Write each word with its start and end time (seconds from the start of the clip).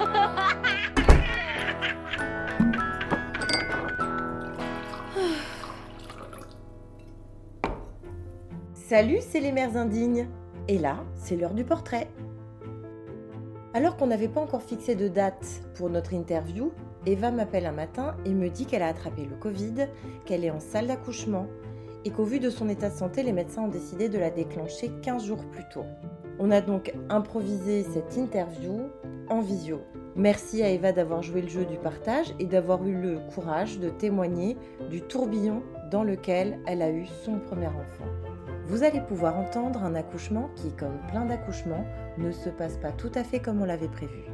Salut, 8.74 9.18
c'est 9.20 9.40
les 9.40 9.52
mères 9.52 9.76
indignes. 9.76 10.28
Et 10.68 10.78
là, 10.78 11.04
c'est 11.14 11.36
l'heure 11.36 11.54
du 11.54 11.64
portrait. 11.64 12.08
Alors 13.74 13.96
qu'on 13.96 14.08
n'avait 14.08 14.28
pas 14.28 14.40
encore 14.40 14.62
fixé 14.62 14.94
de 14.94 15.08
date 15.08 15.62
pour 15.74 15.90
notre 15.90 16.14
interview, 16.14 16.72
Eva 17.06 17.30
m'appelle 17.30 17.66
un 17.66 17.72
matin 17.72 18.16
et 18.24 18.34
me 18.34 18.48
dit 18.48 18.66
qu'elle 18.66 18.82
a 18.82 18.88
attrapé 18.88 19.24
le 19.24 19.36
Covid, 19.36 19.86
qu'elle 20.24 20.44
est 20.44 20.50
en 20.50 20.60
salle 20.60 20.88
d'accouchement 20.88 21.46
et 22.04 22.10
qu'au 22.10 22.24
vu 22.24 22.40
de 22.40 22.50
son 22.50 22.68
état 22.68 22.90
de 22.90 22.94
santé, 22.94 23.22
les 23.22 23.32
médecins 23.32 23.62
ont 23.62 23.68
décidé 23.68 24.08
de 24.08 24.18
la 24.18 24.30
déclencher 24.30 24.90
15 25.02 25.24
jours 25.24 25.44
plus 25.50 25.64
tôt. 25.72 25.84
On 26.38 26.50
a 26.50 26.60
donc 26.60 26.92
improvisé 27.10 27.84
cette 27.84 28.16
interview 28.16 28.80
visio. 29.38 29.84
Merci 30.16 30.62
à 30.64 30.68
Eva 30.68 30.90
d'avoir 30.90 31.22
joué 31.22 31.42
le 31.42 31.48
jeu 31.48 31.64
du 31.64 31.76
partage 31.76 32.34
et 32.40 32.46
d'avoir 32.46 32.84
eu 32.84 33.00
le 33.00 33.20
courage 33.32 33.78
de 33.78 33.88
témoigner 33.88 34.56
du 34.90 35.00
tourbillon 35.00 35.62
dans 35.92 36.02
lequel 36.02 36.58
elle 36.66 36.82
a 36.82 36.90
eu 36.90 37.06
son 37.24 37.38
premier 37.38 37.68
enfant. 37.68 38.06
Vous 38.66 38.82
allez 38.82 39.00
pouvoir 39.00 39.36
entendre 39.36 39.82
un 39.84 39.94
accouchement 39.94 40.50
qui, 40.56 40.72
comme 40.72 40.98
plein 41.08 41.26
d'accouchements, 41.26 41.84
ne 42.18 42.32
se 42.32 42.48
passe 42.48 42.76
pas 42.76 42.92
tout 42.92 43.12
à 43.14 43.22
fait 43.22 43.40
comme 43.40 43.62
on 43.62 43.64
l'avait 43.64 43.88
prévu. 43.88 44.24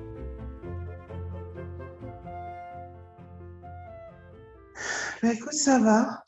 Bah, 5.23 5.33
écoute, 5.33 5.55
ça 5.55 5.79
va. 5.79 6.25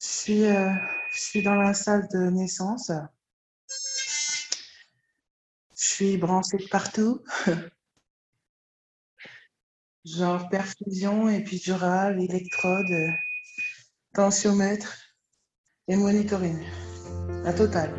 Je 0.00 0.06
suis, 0.06 0.44
euh, 0.44 0.70
je 1.12 1.20
suis 1.20 1.42
dans 1.42 1.54
la 1.54 1.74
salle 1.74 2.08
de 2.12 2.30
naissance. 2.30 2.90
Je 5.78 5.86
suis 5.86 6.16
branchée 6.16 6.56
de 6.56 6.66
partout. 6.68 7.22
Genre 10.04 10.48
perfusion, 10.48 11.28
épidural, 11.28 12.20
électrode, 12.20 13.14
tensiomètre 14.12 14.98
et 15.86 15.94
monitoring. 15.94 16.58
La 17.44 17.52
totale. 17.52 17.92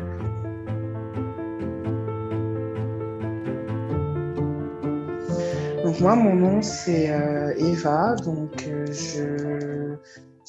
Donc 5.82 6.00
moi, 6.00 6.16
mon 6.16 6.34
nom, 6.34 6.60
c'est 6.60 7.10
euh, 7.10 7.54
Eva. 7.56 8.14
Donc 8.16 8.62
euh, 8.66 8.84
je, 8.92 9.96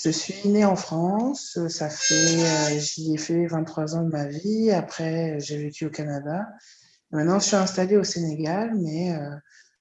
je 0.03 0.09
suis 0.09 0.49
née 0.49 0.65
en 0.65 0.75
France. 0.75 1.57
Ça 1.69 1.89
fait, 1.89 2.13
euh, 2.13 2.77
j'y 2.77 3.13
ai 3.13 3.17
fait 3.17 3.45
23 3.47 3.95
ans 3.95 4.03
de 4.03 4.09
ma 4.09 4.27
vie. 4.27 4.69
Après, 4.71 5.39
j'ai 5.39 5.57
vécu 5.57 5.85
au 5.85 5.89
Canada. 5.89 6.45
Maintenant, 7.11 7.39
je 7.39 7.45
suis 7.45 7.55
installée 7.55 7.97
au 7.97 8.03
Sénégal, 8.03 8.73
mais 8.75 9.17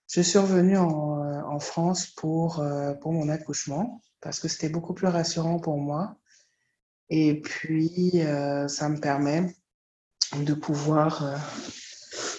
je 0.09 0.21
suis 0.21 0.39
revenue 0.39 0.77
en, 0.77 0.87
en 1.47 1.59
France 1.61 2.07
pour, 2.07 2.65
pour 3.01 3.13
mon 3.13 3.29
accouchement 3.29 4.01
parce 4.21 4.41
que 4.41 4.49
c'était 4.49 4.69
beaucoup 4.69 4.95
plus 4.95 5.07
rassurant 5.07 5.59
pour 5.59 5.79
moi. 5.79 6.17
Et 7.09 7.41
puis, 7.41 8.21
ça 8.69 8.89
me 8.89 8.99
permet 8.99 9.55
de 10.37 10.55
pouvoir 10.55 11.41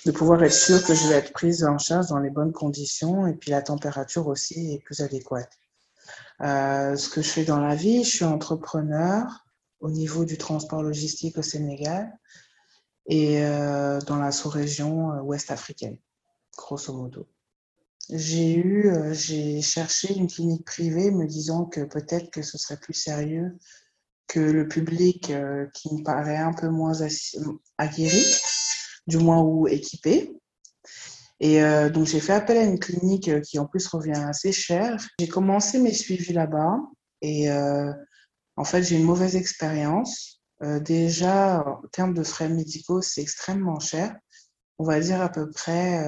de 0.05 0.11
pouvoir 0.11 0.43
être 0.43 0.53
sûr 0.53 0.83
que 0.83 0.93
je 0.93 1.07
vais 1.07 1.15
être 1.15 1.33
prise 1.33 1.63
en 1.63 1.77
charge 1.77 2.07
dans 2.07 2.19
les 2.19 2.29
bonnes 2.29 2.51
conditions 2.51 3.27
et 3.27 3.33
puis 3.33 3.51
la 3.51 3.61
température 3.61 4.27
aussi 4.27 4.73
est 4.73 4.79
plus 4.79 5.01
adéquate. 5.01 5.51
Euh, 6.41 6.95
ce 6.95 7.09
que 7.09 7.21
je 7.21 7.29
fais 7.29 7.45
dans 7.45 7.59
la 7.59 7.75
vie, 7.75 8.03
je 8.03 8.09
suis 8.09 8.25
entrepreneur 8.25 9.45
au 9.79 9.91
niveau 9.91 10.25
du 10.25 10.37
transport 10.37 10.81
logistique 10.81 11.37
au 11.37 11.43
Sénégal 11.43 12.11
et 13.07 13.43
euh, 13.43 13.99
dans 14.01 14.17
la 14.17 14.31
sous-région 14.31 15.13
euh, 15.13 15.21
ouest 15.21 15.51
africaine, 15.51 15.97
grosso 16.57 16.93
modo. 16.93 17.27
J'ai 18.09 18.55
eu, 18.55 18.89
euh, 18.89 19.13
j'ai 19.13 19.61
cherché 19.61 20.13
une 20.13 20.27
clinique 20.27 20.65
privée 20.65 21.11
me 21.11 21.25
disant 21.25 21.65
que 21.65 21.81
peut-être 21.81 22.29
que 22.31 22.41
ce 22.41 22.57
serait 22.57 22.77
plus 22.77 22.93
sérieux 22.93 23.57
que 24.27 24.39
le 24.39 24.67
public 24.67 25.33
qui 25.73 25.93
me 25.93 26.03
paraît 26.03 26.37
un 26.37 26.53
peu 26.53 26.69
moins 26.69 26.93
aguerri 27.77 28.23
du 29.05 29.17
moins 29.17 29.41
ou 29.41 29.67
équipé. 29.67 30.33
Et 31.41 31.61
donc, 31.89 32.05
j'ai 32.05 32.21
fait 32.21 32.31
appel 32.31 32.57
à 32.57 32.63
une 32.63 32.79
clinique 32.79 33.41
qui, 33.41 33.59
en 33.59 33.65
plus, 33.65 33.85
revient 33.87 34.13
assez 34.13 34.53
cher. 34.53 34.95
J'ai 35.19 35.27
commencé 35.27 35.79
mes 35.79 35.91
suivis 35.91 36.31
là-bas 36.31 36.77
et 37.21 37.51
en 37.51 38.63
fait, 38.63 38.83
j'ai 38.83 38.95
une 38.95 39.03
mauvaise 39.03 39.35
expérience. 39.35 40.40
Déjà, 40.81 41.63
en 41.65 41.81
termes 41.91 42.13
de 42.13 42.23
frais 42.23 42.49
médicaux, 42.49 43.01
c'est 43.01 43.21
extrêmement 43.21 43.79
cher. 43.79 44.15
On 44.77 44.83
va 44.83 44.99
dire 44.99 45.21
à 45.21 45.29
peu 45.29 45.49
près 45.49 46.03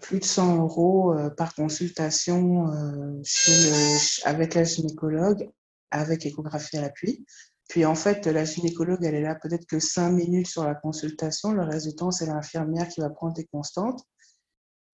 plus 0.00 0.20
de 0.20 0.24
100 0.24 0.58
euros 0.58 1.14
par 1.36 1.54
consultation 1.54 2.66
le, 2.66 4.26
avec 4.26 4.54
la 4.54 4.64
gynécologue, 4.64 5.50
avec 5.90 6.24
échographie 6.26 6.76
à 6.76 6.82
l'appui. 6.82 7.24
Puis 7.68 7.84
en 7.84 7.94
fait, 7.94 8.26
la 8.26 8.44
gynécologue, 8.44 9.04
elle 9.04 9.14
est 9.14 9.22
là 9.22 9.34
peut-être 9.34 9.66
que 9.66 9.80
cinq 9.80 10.10
minutes 10.10 10.46
sur 10.46 10.64
la 10.64 10.74
consultation. 10.74 11.52
Le 11.52 11.64
reste 11.64 11.86
du 11.86 11.94
temps, 11.94 12.10
c'est 12.10 12.26
l'infirmière 12.26 12.88
qui 12.88 13.00
va 13.00 13.10
prendre 13.10 13.34
tes 13.34 13.46
constantes, 13.46 14.04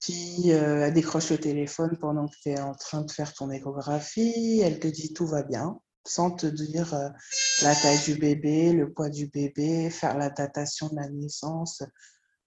qui 0.00 0.52
euh, 0.52 0.90
décroche 0.90 1.30
le 1.30 1.38
téléphone 1.38 1.96
pendant 2.00 2.26
que 2.26 2.34
tu 2.42 2.50
es 2.50 2.60
en 2.60 2.74
train 2.74 3.02
de 3.02 3.10
faire 3.10 3.32
ton 3.34 3.50
échographie. 3.50 4.60
Elle 4.60 4.80
te 4.80 4.88
dit 4.88 5.12
tout 5.12 5.26
va 5.26 5.42
bien, 5.42 5.78
sans 6.04 6.30
te 6.30 6.46
dire 6.46 6.94
euh, 6.94 7.08
la 7.62 7.74
taille 7.74 8.02
du 8.04 8.14
bébé, 8.14 8.72
le 8.72 8.92
poids 8.92 9.08
du 9.08 9.26
bébé, 9.26 9.90
faire 9.90 10.16
la 10.16 10.30
datation 10.30 10.88
de 10.88 10.96
la 10.96 11.08
naissance. 11.08 11.82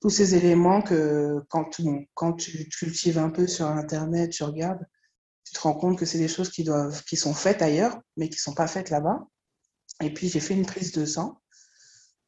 Tous 0.02 0.10
ces 0.10 0.36
éléments 0.36 0.82
que 0.82 1.42
quand, 1.50 1.66
tu 2.34 2.70
cultives 2.70 3.18
un 3.18 3.30
peu 3.30 3.48
sur 3.48 3.66
Internet, 3.68 4.32
tu 4.32 4.44
regardes, 4.44 4.86
tu 5.46 5.54
te 5.54 5.60
rends 5.60 5.74
compte 5.74 5.98
que 5.98 6.06
c'est 6.06 6.18
des 6.18 6.28
choses 6.28 6.50
qui, 6.50 6.64
doivent, 6.64 7.04
qui 7.06 7.18
sont 7.18 7.34
faites 7.34 7.62
ailleurs, 7.62 8.00
mais 8.18 8.30
qui 8.30 8.36
ne 8.36 8.40
sont 8.40 8.54
pas 8.54 8.68
faites 8.68 8.90
là-bas. 8.90 9.26
Et 10.02 10.14
puis, 10.14 10.28
j'ai 10.28 10.40
fait 10.40 10.54
une 10.54 10.66
prise 10.66 10.92
de 10.92 11.06
sang 11.06 11.40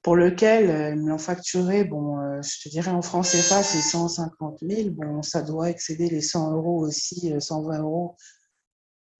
pour 0.08 0.16
lequel 0.16 0.70
euh, 0.70 0.90
ils 0.92 1.02
me 1.02 1.10
l'ont 1.10 1.18
facturé, 1.18 1.84
bon, 1.84 2.18
euh, 2.20 2.42
je 2.42 2.64
te 2.64 2.70
dirais 2.70 2.92
en 2.92 3.02
France 3.02 3.32
CFA, 3.32 3.62
c'est 3.62 3.82
150 3.82 4.60
000. 4.62 4.92
Bon, 4.92 5.22
ça 5.22 5.42
doit 5.42 5.70
excéder 5.70 6.08
les 6.08 6.22
100 6.22 6.54
euros 6.54 6.80
aussi, 6.80 7.34
120 7.38 7.76
euh, 7.76 7.82
euros 7.82 8.16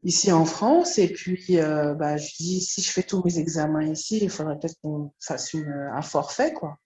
ici 0.04 0.32
en 0.32 0.46
France. 0.46 0.98
Et 0.98 1.12
puis, 1.12 1.58
bah, 1.58 2.18
je 2.18 2.36
dis, 2.38 2.62
si 2.62 2.82
je 2.82 2.92
fais 2.92 3.04
tous 3.04 3.24
mes 3.24 3.40
examens 3.40 3.86
ici, 3.86 4.20
il 4.22 4.30
faudrait 4.30 4.58
peut-être 4.60 4.80
qu'on 4.82 5.12
fasse 5.20 5.56
un 5.56 6.02
forfait, 6.02 6.54
quoi. 6.54 6.78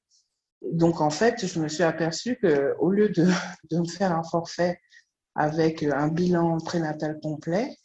Donc, 0.61 1.01
en 1.01 1.09
fait, 1.09 1.45
je 1.45 1.59
me 1.59 1.67
suis 1.67 1.83
aperçue 1.83 2.39
qu'au 2.39 2.91
lieu 2.91 3.09
de, 3.09 3.25
de 3.71 3.79
me 3.79 3.87
faire 3.87 4.11
un 4.11 4.23
forfait 4.23 4.79
avec 5.35 5.83
un 5.83 6.07
bilan 6.07 6.57
prénatal 6.57 7.19
complet, 7.21 7.75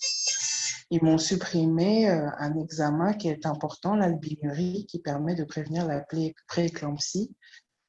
ils 0.90 1.02
m'ont 1.02 1.18
supprimé 1.18 2.08
euh, 2.08 2.28
un 2.38 2.56
examen 2.58 3.12
qui 3.14 3.28
est 3.28 3.44
important, 3.44 3.96
l'albinurie, 3.96 4.86
qui 4.86 5.00
permet 5.00 5.34
de 5.34 5.44
prévenir 5.44 5.86
la 5.86 6.04
prééclampsie, 6.46 7.34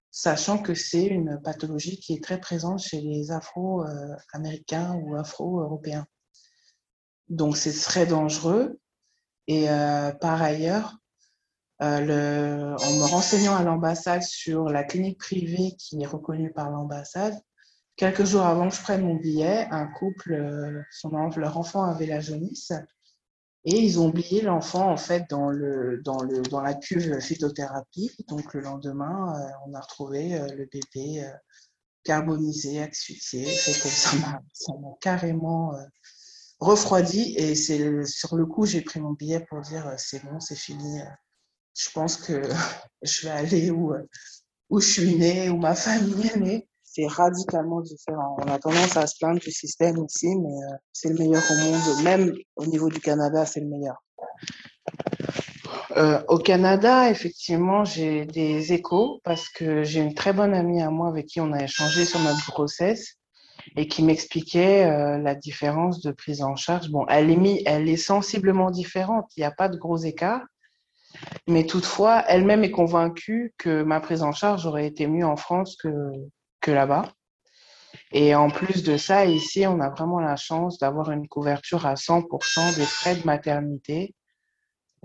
sachant 0.09 0.57
que 0.57 0.73
c'est 0.73 1.05
une 1.05 1.39
pathologie 1.43 1.99
qui 1.99 2.13
est 2.13 2.23
très 2.23 2.39
présente 2.39 2.79
chez 2.79 3.01
les 3.01 3.31
Afro-Américains 3.31 4.95
ou 4.95 5.15
Afro-Européens. 5.15 6.07
Donc 7.29 7.57
c'est 7.57 7.73
très 7.73 8.05
dangereux. 8.05 8.79
Et 9.47 9.69
euh, 9.69 10.11
par 10.11 10.41
ailleurs, 10.41 10.97
euh, 11.81 12.75
en 12.75 12.93
me 12.93 13.03
renseignant 13.05 13.55
à 13.55 13.63
l'ambassade 13.63 14.23
sur 14.23 14.69
la 14.69 14.83
clinique 14.83 15.19
privée 15.19 15.75
qui 15.77 16.01
est 16.01 16.07
reconnue 16.07 16.51
par 16.51 16.69
l'ambassade, 16.69 17.39
Quelques 17.95 18.25
jours 18.25 18.43
avant 18.43 18.69
que 18.69 18.75
je 18.75 18.81
prenne 18.83 19.01
mon 19.01 19.15
billet, 19.15 19.67
un 19.71 19.87
couple, 19.87 20.33
euh, 20.33 20.83
son, 20.91 21.09
leur 21.09 21.57
enfant 21.57 21.83
avait 21.83 22.05
la 22.05 22.19
jaunisse 22.19 22.71
et 23.65 23.75
ils 23.75 23.99
ont 23.99 24.09
oublié 24.09 24.43
l'enfant 24.43 24.91
en 24.91 24.97
fait 24.97 25.25
dans, 25.31 25.49
le, 25.49 25.99
dans, 26.03 26.21
le, 26.21 26.43
dans 26.43 26.61
la 26.61 26.75
cuve 26.75 27.19
phytothérapie. 27.19 28.11
Donc 28.27 28.53
le 28.53 28.61
lendemain, 28.61 29.33
on 29.65 29.73
a 29.73 29.81
retrouvé 29.81 30.39
le 30.55 30.69
bébé 30.71 31.27
carbonisé, 32.03 32.83
asphyxié. 32.83 33.45
Ça 33.47 34.15
m'a 34.17 34.41
carrément 35.01 35.73
refroidi 36.59 37.35
et 37.37 37.55
c'est 37.55 38.05
sur 38.05 38.35
le 38.35 38.45
coup 38.45 38.65
j'ai 38.65 38.81
pris 38.81 38.99
mon 38.99 39.13
billet 39.13 39.45
pour 39.49 39.61
dire 39.61 39.93
c'est 39.97 40.23
bon, 40.23 40.39
c'est 40.39 40.57
fini. 40.57 40.99
Je 41.77 41.89
pense 41.93 42.17
que 42.17 42.41
je 43.01 43.27
vais 43.27 43.33
aller 43.33 43.71
où, 43.71 43.93
où 44.69 44.79
je 44.79 44.87
suis 44.87 45.15
née, 45.15 45.49
où 45.49 45.57
ma 45.57 45.75
famille 45.75 46.27
est 46.27 46.37
née 46.37 46.67
c'est 46.97 47.07
radicalement 47.07 47.81
différent. 47.81 48.37
On 48.39 48.51
a 48.51 48.57
tendance 48.57 48.97
à 48.97 49.05
se 49.05 49.17
plaindre 49.19 49.39
du 49.39 49.51
système 49.51 50.03
ici, 50.03 50.35
mais 50.35 50.49
euh, 50.49 50.77
c'est 50.93 51.09
le 51.09 51.15
meilleur 51.15 51.43
au 51.51 51.55
monde. 51.55 52.03
Même 52.03 52.33
au 52.55 52.65
niveau 52.65 52.89
du 52.89 52.99
Canada, 52.99 53.45
c'est 53.45 53.59
le 53.59 53.67
meilleur. 53.67 54.01
Euh, 55.95 56.23
au 56.27 56.39
Canada, 56.39 57.09
effectivement, 57.09 57.85
j'ai 57.85 58.25
des 58.25 58.73
échos 58.73 59.21
parce 59.23 59.47
que 59.47 59.83
j'ai 59.83 59.99
une 59.99 60.15
très 60.15 60.33
bonne 60.33 60.55
amie 60.55 60.81
à 60.81 60.89
moi 60.89 61.09
avec 61.09 61.27
qui 61.27 61.39
on 61.39 61.51
a 61.51 61.63
échangé 61.63 62.03
sur 62.03 62.19
notre 62.19 62.45
grossesse 62.51 63.16
et 63.75 63.87
qui 63.87 64.03
m'expliquait 64.03 64.85
euh, 64.85 65.17
la 65.17 65.35
différence 65.35 66.01
de 66.01 66.11
prise 66.11 66.41
en 66.41 66.55
charge. 66.55 66.89
Bon, 66.89 67.05
elle 67.07 67.29
est, 67.29 67.35
mis, 67.35 67.61
elle 67.65 67.89
est 67.89 67.97
sensiblement 67.97 68.71
différente, 68.71 69.29
il 69.35 69.41
n'y 69.41 69.45
a 69.45 69.51
pas 69.51 69.69
de 69.69 69.77
gros 69.77 69.97
écarts, 69.97 70.45
mais 71.47 71.65
toutefois, 71.65 72.23
elle-même 72.27 72.63
est 72.63 72.71
convaincue 72.71 73.53
que 73.57 73.83
ma 73.83 73.99
prise 73.99 74.23
en 74.23 74.31
charge 74.31 74.65
aurait 74.65 74.87
été 74.87 75.07
mieux 75.07 75.25
en 75.25 75.35
France 75.35 75.75
que, 75.75 76.11
que 76.61 76.71
là-bas. 76.71 77.11
Et 78.11 78.35
en 78.35 78.49
plus 78.49 78.83
de 78.83 78.97
ça, 78.97 79.25
ici, 79.25 79.65
on 79.67 79.79
a 79.79 79.89
vraiment 79.89 80.19
la 80.19 80.35
chance 80.35 80.77
d'avoir 80.79 81.11
une 81.11 81.27
couverture 81.27 81.85
à 81.85 81.95
100% 81.95 82.75
des 82.75 82.85
frais 82.85 83.15
de 83.15 83.25
maternité. 83.25 84.13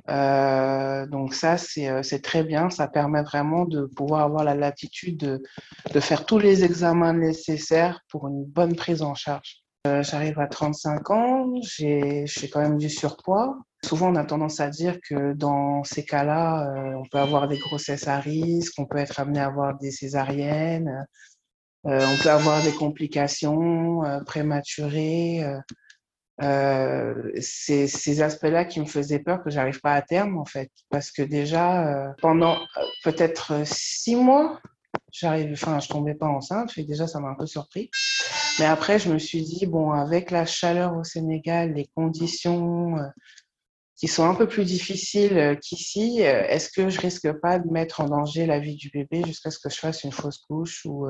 Euh, 0.08 1.06
donc 1.06 1.34
ça, 1.34 1.56
euh, 1.78 2.02
c'est 2.02 2.22
très 2.22 2.44
bien. 2.44 2.70
Ça 2.70 2.88
permet 2.88 3.22
vraiment 3.22 3.64
de 3.64 3.86
pouvoir 3.86 4.22
avoir 4.22 4.44
la 4.44 4.54
latitude 4.54 5.16
de, 5.18 6.00
faire 6.00 6.26
tous 6.26 6.38
les 6.38 6.64
examens 6.64 7.12
nécessaires 7.12 8.00
pour 8.08 8.28
une 8.28 8.44
bonne 8.44 8.74
prise 8.74 9.02
en 9.02 9.14
charge. 9.14 9.62
Euh, 9.86 10.02
J'arrive 10.02 10.38
à 10.38 10.46
35 10.46 11.10
ans, 11.10 11.54
j'ai 11.62 12.24
quand 12.52 12.60
même 12.60 12.78
du 12.78 12.88
surpoids. 12.88 13.56
Souvent, 13.84 14.12
on 14.12 14.16
a 14.16 14.24
tendance 14.24 14.60
à 14.60 14.68
dire 14.68 14.98
que 15.00 15.32
dans 15.32 15.82
ces 15.82 16.04
cas-là, 16.04 16.72
on 16.96 17.02
peut 17.10 17.18
avoir 17.18 17.48
des 17.48 17.58
grossesses 17.58 18.06
à 18.06 18.20
risque, 18.20 18.74
on 18.78 18.86
peut 18.86 18.98
être 18.98 19.18
amené 19.18 19.40
à 19.40 19.46
avoir 19.46 19.76
des 19.76 19.90
césariennes, 19.90 21.04
on 21.82 22.16
peut 22.22 22.30
avoir 22.30 22.62
des 22.62 22.70
complications 22.70 24.02
euh, 26.40 27.30
c'est 27.40 27.86
ces 27.86 28.22
aspects-là 28.22 28.64
qui 28.64 28.80
me 28.80 28.86
faisaient 28.86 29.18
peur 29.18 29.42
que 29.42 29.50
j'arrive 29.50 29.80
pas 29.80 29.94
à 29.94 30.02
terme, 30.02 30.38
en 30.38 30.44
fait. 30.44 30.70
Parce 30.90 31.10
que 31.10 31.22
déjà, 31.22 32.14
pendant 32.22 32.58
peut-être 33.04 33.66
six 33.66 34.16
mois, 34.16 34.60
j'arrive, 35.12 35.52
enfin, 35.52 35.78
je 35.80 35.88
tombais 35.88 36.14
pas 36.14 36.28
enceinte, 36.28 36.72
et 36.78 36.84
déjà, 36.84 37.06
ça 37.06 37.20
m'a 37.20 37.28
un 37.28 37.34
peu 37.34 37.46
surpris. 37.46 37.90
Mais 38.58 38.66
après, 38.66 38.98
je 38.98 39.12
me 39.12 39.18
suis 39.18 39.42
dit, 39.42 39.66
bon, 39.66 39.90
avec 39.92 40.30
la 40.30 40.46
chaleur 40.46 40.96
au 40.96 41.04
Sénégal, 41.04 41.74
les 41.74 41.88
conditions 41.94 42.96
qui 44.02 44.08
sont 44.08 44.28
un 44.28 44.34
peu 44.34 44.48
plus 44.48 44.64
difficiles 44.64 45.38
euh, 45.38 45.54
qu'ici, 45.54 46.24
euh, 46.26 46.42
est-ce 46.48 46.70
que 46.72 46.88
je 46.88 47.00
risque 47.00 47.32
pas 47.34 47.60
de 47.60 47.70
mettre 47.70 48.00
en 48.00 48.06
danger 48.06 48.46
la 48.46 48.58
vie 48.58 48.74
du 48.74 48.90
bébé 48.90 49.22
jusqu'à 49.24 49.52
ce 49.52 49.60
que 49.60 49.70
je 49.70 49.76
fasse 49.76 50.02
une 50.02 50.10
fausse 50.10 50.38
couche 50.38 50.84
ou, 50.86 51.06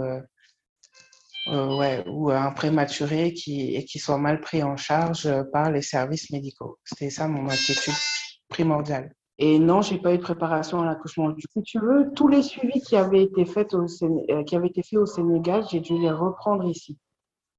euh, 1.49 1.77
ouais, 1.77 2.05
ou 2.09 2.31
un 2.31 2.53
prématuré 2.53 3.33
qui, 3.33 3.75
et 3.75 3.85
qui 3.85 3.99
soit 3.99 4.19
mal 4.19 4.41
pris 4.41 4.62
en 4.62 4.77
charge 4.77 5.29
par 5.53 5.71
les 5.71 5.83
services 5.83 6.31
médicaux 6.31 6.79
C'était 6.85 7.11
ça 7.11 7.29
mon 7.29 7.49
inquiétude 7.49 7.94
primordiale. 8.49 9.12
Et 9.39 9.59
non, 9.59 9.83
j'ai 9.83 9.99
pas 9.99 10.15
eu 10.15 10.19
de 10.19 10.23
préparation 10.23 10.83
à 10.83 10.85
l'accouchement. 10.85 11.35
Si 11.37 11.62
tu 11.62 11.81
veux, 11.81 12.12
tous 12.15 12.29
les 12.29 12.43
suivis 12.43 12.81
qui 12.81 12.97
avaient 12.97 13.23
été 13.23 13.44
faits 13.44 13.75
au, 13.75 13.87
qui 14.47 14.56
avaient 14.56 14.69
été 14.69 14.83
faits 14.83 15.00
au 15.00 15.06
Sénégal, 15.06 15.65
j'ai 15.71 15.81
dû 15.81 15.99
les 15.99 16.11
reprendre 16.11 16.69
ici. 16.69 16.97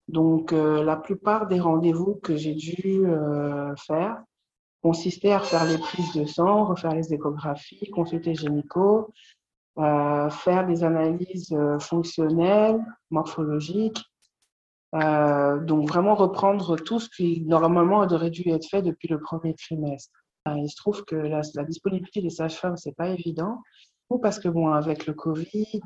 Donc, 0.07 0.51
la 0.51 0.95
plupart 0.95 1.47
des 1.47 1.59
rendez-vous 1.59 2.15
que 2.15 2.37
j'ai 2.37 2.53
dû 2.53 3.03
faire, 3.87 4.23
consistait 4.83 5.31
à 5.31 5.39
refaire 5.39 5.65
les 5.65 5.77
prises 5.77 6.13
de 6.13 6.25
sang, 6.25 6.65
refaire 6.65 6.93
les 6.93 7.13
échographies, 7.13 7.89
consulter 7.89 8.33
euh, 8.43 9.01
faire 9.77 10.65
des 10.67 10.83
analyses 10.83 11.51
euh, 11.51 11.79
fonctionnelles, 11.79 12.79
morphologiques. 13.09 14.03
Euh, 14.95 15.59
donc 15.59 15.87
vraiment 15.87 16.13
reprendre 16.13 16.75
tout 16.75 16.99
ce 16.99 17.09
qui 17.09 17.41
normalement 17.41 18.01
aurait 18.01 18.29
dû 18.29 18.47
être 18.49 18.67
fait 18.69 18.83
depuis 18.83 19.07
le 19.07 19.19
premier 19.19 19.55
trimestre. 19.55 20.13
il 20.45 20.69
se 20.69 20.75
trouve 20.75 21.03
que 21.05 21.15
la, 21.15 21.41
disponibilité 21.63 22.21
des 22.21 22.29
sages-femmes 22.29 22.77
c'est 22.77 22.95
pas 22.95 23.09
évident, 23.09 23.59
ou 24.11 24.19
parce 24.19 24.37
que 24.37 24.49
bon 24.49 24.67
avec 24.67 25.07
le 25.07 25.13
Covid, 25.13 25.81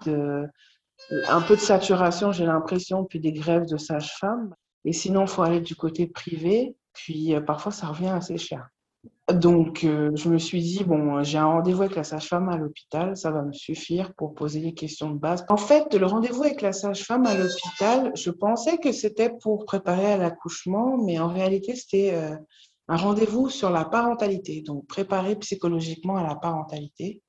un 1.30 1.42
peu 1.42 1.56
de 1.56 1.62
saturation 1.62 2.34
j'ai 2.34 2.46
l'impression 2.46 3.06
puis 3.06 3.22
des 3.22 3.32
grèves 3.32 3.68
de 3.68 3.78
sages-femmes. 3.78 4.54
Et 4.84 4.92
sinon 4.92 5.22
il 5.22 5.30
faut 5.30 5.44
aller 5.44 5.62
du 5.62 5.78
côté 5.78 6.08
privé, 6.08 6.76
puis 6.92 7.34
parfois 7.46 7.72
ça 7.72 7.88
revient 7.88 8.10
assez 8.10 8.38
cher. 8.38 8.68
Donc, 9.34 9.84
euh, 9.84 10.12
je 10.16 10.30
me 10.30 10.38
suis 10.38 10.62
dit, 10.62 10.86
bon, 10.86 11.22
j'ai 11.22 11.38
un 11.38 11.48
rendez-vous 11.48 11.82
avec 11.82 11.96
la 11.98 12.06
sage-femme 12.06 12.48
à 12.48 12.56
l'hôpital, 12.56 13.18
ça 13.18 13.30
va 13.30 13.42
me 13.42 13.52
suffire 13.52 14.14
pour 14.14 14.34
poser 14.34 14.62
les 14.62 14.74
questions 14.74 15.12
de 15.12 15.20
base. 15.20 15.46
En 15.50 15.58
fait, 15.58 15.94
le 15.94 16.06
rendez-vous 16.06 16.44
avec 16.44 16.62
la 16.62 16.72
sage-femme 16.72 17.26
à 17.26 17.36
l'hôpital, 17.36 18.14
je 18.16 18.32
pensais 18.32 18.78
que 18.78 18.94
c'était 18.94 19.32
pour 19.42 19.66
préparer 19.66 20.14
à 20.14 20.18
l'accouchement, 20.18 20.98
mais 20.98 21.20
en 21.20 21.28
réalité, 21.28 21.76
c'était 21.76 22.14
euh, 22.14 22.38
un 22.88 22.96
rendez-vous 22.96 23.50
sur 23.50 23.70
la 23.70 23.84
parentalité, 23.84 24.62
donc 24.62 24.88
préparer 24.88 25.36
psychologiquement 25.36 26.16
à 26.16 26.24
la 26.24 26.36
parentalité. 26.36 27.22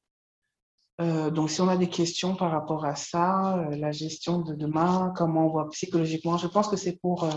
Euh, 1.01 1.31
donc, 1.31 1.51
si 1.51 1.61
on 1.61 1.69
a 1.69 1.77
des 1.77 1.89
questions 1.89 2.37
par 2.37 2.53
rapport 2.53 2.85
à 2.85 2.95
ça, 2.95 3.67
la 3.71 3.91
gestion 3.91 4.39
de 4.39 4.55
demain, 4.55 5.13
comment 5.17 5.47
on 5.47 5.51
voit 5.51 5.69
psychologiquement, 5.71 6.37
je 6.39 6.47
pense 6.47 6.69
que 6.69 6.77
c'est 6.77 7.01
pour 7.01 7.29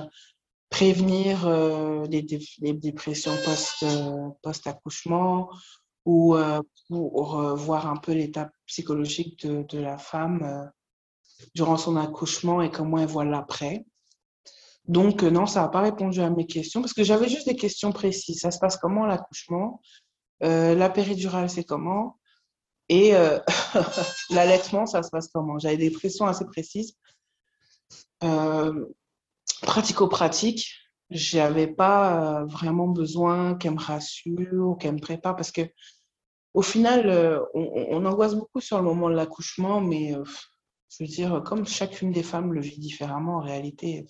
prévenir 0.71 1.45
euh, 1.45 2.06
les, 2.07 2.23
dépressions 2.73 3.33
euh, 3.83 4.29
post-accouchement 4.41 5.50
ou 6.06 6.35
euh, 6.35 6.62
pour 6.88 7.56
voir 7.56 7.88
un 7.88 7.97
peu 7.97 8.13
l'état 8.13 8.50
psychologique 8.65 9.45
de, 9.45 9.63
de, 9.63 9.79
la 9.79 9.97
femme 10.00 10.71
durant 11.53 11.77
son 11.77 11.97
accouchement 11.97 12.62
et 12.62 12.71
comment 12.71 12.97
elle 12.97 13.07
voit 13.07 13.25
l'après. 13.25 13.85
Donc, 14.88 15.21
non, 15.21 15.45
ça 15.45 15.62
n'a 15.62 15.68
pas 15.68 15.81
répondu 15.81 16.21
à 16.21 16.29
mes 16.29 16.47
questions 16.47 16.81
parce 16.81 16.94
que 16.94 17.03
j'avais 17.03 17.29
juste 17.29 17.47
des 17.47 17.56
questions 17.56 17.91
précises. 17.91 18.39
Ça 18.39 18.50
se 18.50 18.57
passe 18.57 18.77
comment 18.77 19.06
l'accouchement? 19.06 19.81
La 20.39 20.89
péridurale, 20.89 21.51
c'est 21.51 21.63
comment? 21.63 22.17
Et 22.89 23.12
l'allaitement, 24.31 24.88
ça 24.88 25.03
se 25.03 25.12
passe 25.12 25.27
comment? 25.31 25.59
J'avais 25.59 25.77
des 25.77 25.91
questions 25.91 26.25
assez 26.25 26.45
précises. 26.45 26.95
Euh, 28.24 28.85
pratico-pratique, 29.62 30.74
j'avais 31.10 31.68
pas 31.68 32.42
euh, 32.42 32.46
vraiment 32.46 32.88
besoin 32.88 33.56
qu'elle 33.56 33.74
me 33.74 33.80
rassure, 33.80 34.78
qu'elle 34.80 34.96
me 34.96 35.00
prépare, 35.00 35.36
parce 35.36 35.52
que 35.52 35.62
au 36.54 36.62
final, 36.62 37.10
euh, 37.10 37.40
on, 37.54 38.06
angoisse 38.06 38.36
beaucoup 38.36 38.60
sur 38.60 38.78
le 38.78 38.84
moment 38.84 39.10
de 39.10 39.16
l'accouchement, 39.16 39.80
mais 39.80 40.16
euh, 40.16 40.24
je 40.90 41.04
veux 41.04 41.08
dire, 41.08 41.42
comme 41.46 41.66
chacune 41.66 42.12
des 42.12 42.24
femmes 42.24 42.54
le 42.54 42.62
vit 42.62 42.80
différemment, 42.80 43.38
en 43.38 43.42
réalité, 43.42 44.06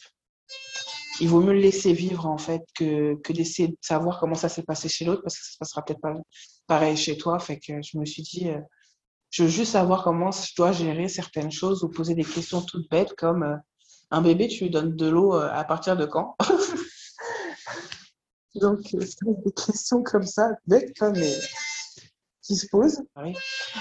il 1.19 1.27
vaut 1.27 1.41
mieux 1.41 1.53
le 1.53 1.59
laisser 1.59 1.93
vivre 1.93 2.25
en 2.25 2.39
fait 2.39 2.63
que, 2.73 3.15
que 3.21 3.31
d'essayer 3.33 3.67
de 3.67 3.77
savoir 3.81 4.19
comment 4.19 4.33
ça 4.33 4.49
s'est 4.49 4.63
passé 4.63 4.89
chez 4.89 5.05
l'autre, 5.05 5.21
parce 5.21 5.37
que 5.37 5.45
ça 5.45 5.51
se 5.51 5.57
passera 5.59 5.85
peut-être 5.85 6.01
pas 6.01 6.15
pareil 6.65 6.97
chez 6.97 7.17
toi. 7.17 7.37
Fait 7.39 7.59
que 7.59 7.81
je 7.83 7.99
me 7.99 8.05
suis 8.05 8.23
dit, 8.23 8.47
je 9.29 9.43
veux 9.43 9.49
juste 9.49 9.73
savoir 9.73 10.03
comment 10.03 10.31
je 10.31 10.55
dois 10.55 10.71
gérer 10.71 11.07
certaines 11.09 11.51
choses 11.51 11.83
ou 11.83 11.89
poser 11.89 12.15
des 12.15 12.23
questions 12.23 12.61
toutes 12.61 12.89
bêtes 12.89 13.13
comme 13.15 13.61
un 14.11 14.21
bébé, 14.21 14.47
tu 14.47 14.65
lui 14.65 14.69
donnes 14.69 14.95
de 14.95 15.07
l'eau 15.07 15.35
euh, 15.35 15.49
à 15.51 15.63
partir 15.63 15.97
de 15.97 16.05
quand? 16.05 16.35
Donc, 18.55 18.79
euh, 18.93 19.01
c'est 19.01 19.43
des 19.43 19.51
questions 19.53 20.03
comme 20.03 20.25
ça, 20.25 20.51
bêtes 20.67 20.97
comme 20.97 21.15
qui 22.41 22.55
se 22.55 22.67
posent. 22.67 23.03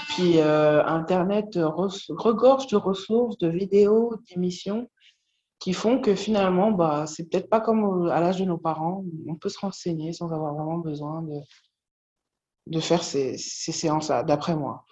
Puis, 0.09 0.39
euh, 0.39 0.83
Internet 0.85 1.55
regorge 1.55 2.67
de 2.67 2.77
ressources, 2.77 3.37
de 3.37 3.49
vidéos, 3.49 4.15
d'émissions 4.29 4.89
qui 5.59 5.73
font 5.73 6.01
que 6.01 6.15
finalement, 6.15 6.71
bah, 6.71 7.05
c'est 7.05 7.29
peut-être 7.29 7.49
pas 7.49 7.61
comme 7.61 8.09
à 8.09 8.19
l'âge 8.19 8.39
de 8.39 8.45
nos 8.45 8.57
parents. 8.57 9.03
On 9.27 9.35
peut 9.35 9.49
se 9.49 9.59
renseigner 9.59 10.13
sans 10.13 10.31
avoir 10.31 10.55
vraiment 10.55 10.79
besoin 10.79 11.21
de, 11.21 11.39
de 12.67 12.79
faire 12.79 13.03
ces, 13.03 13.37
ces 13.37 13.71
séances-là, 13.71 14.23
d'après 14.23 14.55
moi. 14.55 14.85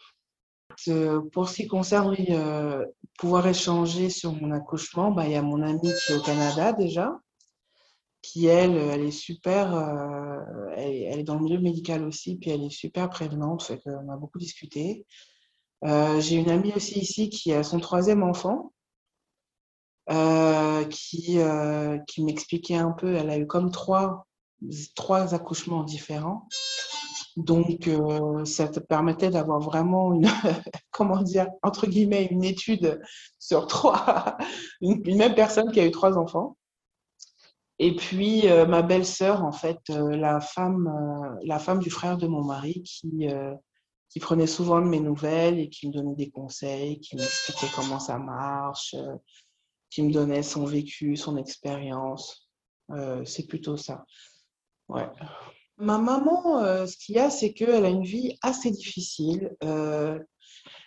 Euh, 0.88 1.22
pour 1.32 1.50
ce 1.50 1.56
qui 1.56 1.68
concerne 1.68 2.16
euh, 2.30 2.86
pouvoir 3.18 3.48
échanger 3.48 4.10
sur 4.10 4.34
mon 4.34 4.52
accouchement, 4.52 5.12
bah, 5.12 5.26
il 5.26 5.32
y 5.32 5.36
a 5.36 5.42
mon 5.42 5.62
amie 5.62 5.80
qui 5.82 6.14
est 6.14 6.16
au 6.16 6.22
Canada 6.22 6.74
déjà, 6.74 7.20
qui 8.22 8.48
elle, 8.48 8.76
elle 8.76 9.02
est 9.02 9.12
super, 9.12 9.76
euh, 9.76 10.74
elle, 10.76 11.20
est 11.20 11.24
dans 11.24 11.36
le 11.36 11.44
milieu 11.44 11.60
médical 11.60 12.04
aussi, 12.06 12.38
puis 12.38 12.52
elle 12.52 12.64
est 12.64 12.70
super 12.70 13.10
prévenante, 13.10 13.64
fait 13.64 13.80
qu'on 13.82 14.10
a 14.10 14.18
beaucoup 14.18 14.40
discuté. 14.40 15.06
J'ai 15.84 16.36
une 16.36 16.50
amie 16.50 16.74
aussi 16.76 17.00
ici 17.00 17.30
qui 17.30 17.54
a 17.54 17.64
son 17.64 17.80
troisième 17.80 18.24
enfant, 18.24 18.74
qui, 20.90 21.40
qui 22.08 22.24
m'expliquait 22.24 22.76
un 22.76 22.92
peu, 22.92 23.16
elle 23.16 23.30
a 23.30 23.38
eu 23.38 23.48
comme 23.48 23.72
trois, 23.72 24.28
trois 24.96 25.34
accouchements 25.34 25.84
différents. 25.84 26.48
Donc, 27.40 27.88
euh, 27.88 28.44
ça 28.44 28.68
te 28.68 28.82
permettait 28.82 29.30
d'avoir 29.30 29.62
vraiment 29.62 30.14
une, 30.14 30.28
comment 30.92 31.22
dire, 31.22 31.48
entre 31.64 31.88
guillemets, 31.88 32.26
une 32.26 32.44
étude 32.44 33.02
sur 33.40 33.66
trois, 33.66 34.38
une, 34.82 35.02
même 35.16 35.36
personne 35.36 35.72
qui 35.72 35.80
a 35.80 35.86
eu 35.86 35.92
trois 35.92 36.18
enfants. 36.18 36.58
Et 37.80 37.96
puis, 37.96 38.50
euh, 38.50 38.66
ma 38.66 38.82
belle-sœur, 38.82 39.46
en 39.46 39.54
fait, 39.54 39.80
euh, 39.90 40.18
la, 40.18 40.42
femme, 40.42 40.94
la 41.44 41.60
femme 41.60 41.80
du 41.80 41.90
frère 41.90 42.18
de 42.18 42.28
mon 42.28 42.44
mari, 42.44 42.84
qui, 42.84 43.30
qui 44.10 44.20
prenait 44.20 44.48
souvent 44.48 44.82
de 44.82 44.88
mes 44.88 45.00
nouvelles 45.00 45.60
et 45.60 45.70
qui 45.70 45.88
me 45.88 45.94
donnait 45.94 46.16
des 46.16 46.30
conseils, 46.30 47.00
qui 47.00 47.16
m'expliquait 47.16 47.74
comment 47.74 48.00
ça 48.00 48.18
marche, 48.18 48.98
qui 49.90 50.04
me 50.04 50.12
donnait 50.12 50.44
son 50.44 50.66
vécu, 50.66 51.16
son 51.16 51.38
expérience. 51.38 52.50
C'est 53.24 53.48
plutôt 53.48 53.78
ça. 53.78 54.04
Ouais. 54.90 55.08
Ma 55.80 55.98
maman, 55.98 56.62
euh, 56.62 56.86
ce 56.86 56.98
qu'il 56.98 57.16
y 57.16 57.20
a, 57.20 57.30
c'est 57.30 57.54
qu'elle 57.54 57.86
a 57.86 57.90
une 57.90 58.04
vie 58.04 58.38
assez 58.42 58.70
difficile. 58.70 59.56
Euh, 59.64 60.20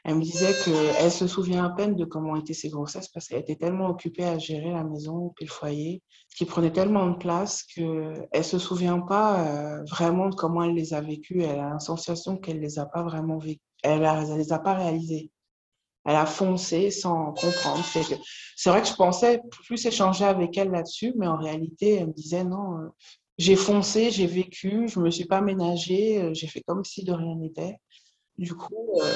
elle 0.05 0.17
me 0.17 0.23
disait 0.23 0.53
qu'elle 0.65 1.11
se 1.11 1.27
souvient 1.27 1.65
à 1.65 1.71
peine 1.71 1.97
de 1.97 2.05
comment 2.05 2.37
étaient 2.37 2.53
ses 2.53 2.69
grossesses 2.69 3.09
parce 3.09 3.29
qu'elle 3.29 3.41
était 3.41 3.57
tellement 3.57 3.89
occupée 3.89 4.25
à 4.25 4.37
gérer 4.37 4.71
la 4.71 4.85
maison 4.85 5.33
et 5.41 5.45
le 5.45 5.51
foyer, 5.51 6.03
ce 6.29 6.37
qui 6.37 6.45
prenait 6.45 6.73
tellement 6.73 7.09
de 7.09 7.17
place 7.17 7.63
qu'elle 7.63 8.27
ne 8.35 8.43
se 8.43 8.59
souvient 8.59 9.01
pas 9.01 9.47
euh, 9.47 9.83
vraiment 9.85 10.29
de 10.29 10.35
comment 10.35 10.63
elle 10.63 10.75
les 10.75 10.93
a 10.93 11.01
vécues. 11.01 11.43
Elle 11.43 11.61
a 11.61 11.71
la 11.71 11.79
sensation 11.79 12.37
qu'elle 12.37 12.57
ne 12.57 12.63
les 12.63 12.79
a 12.79 12.85
pas 12.85 13.03
vraiment 13.03 13.39
vécues. 13.39 13.63
Elle 13.83 14.01
ne 14.01 14.37
les 14.37 14.53
a 14.53 14.59
pas 14.59 14.75
réalisées. 14.75 15.31
Elle 16.05 16.17
a 16.17 16.27
foncé 16.27 16.91
sans 16.91 17.33
comprendre. 17.33 17.83
C'est 18.57 18.71
vrai 18.71 18.83
que 18.83 18.89
je 18.89 18.95
pensais 18.95 19.41
plus 19.65 19.87
échanger 19.87 20.25
avec 20.25 20.59
elle 20.59 20.71
là-dessus, 20.71 21.15
mais 21.17 21.29
en 21.29 21.37
réalité, 21.37 21.95
elle 21.95 22.09
me 22.09 22.13
disait 22.13 22.45
non, 22.45 22.91
j'ai 23.39 23.57
foncé, 23.57 24.11
j'ai 24.11 24.27
vécu, 24.27 24.89
je 24.89 25.01
me 25.01 25.11
suis 25.11 25.25
pas 25.25 25.41
ménagée, 25.41 26.23
euh, 26.23 26.35
j'ai 26.35 26.47
fait 26.47 26.63
comme 26.63 26.85
si 26.85 27.05
de 27.05 27.13
rien 27.13 27.37
n'était. 27.37 27.79
Du 28.39 28.55
coup, 28.55 29.01
euh, 29.01 29.13